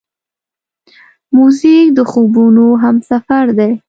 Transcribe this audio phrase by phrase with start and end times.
[1.35, 3.71] موزیک د خوبونو همسفر دی.